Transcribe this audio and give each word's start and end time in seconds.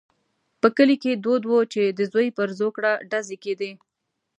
په 0.61 0.67
کلي 0.77 0.95
کې 1.03 1.11
دود 1.23 1.43
وو 1.47 1.59
چې 1.73 1.83
د 1.97 1.99
زوی 2.11 2.27
پر 2.37 2.49
زوکړه 2.59 2.91
ډزې 3.11 3.37
کېدې. 3.43 3.71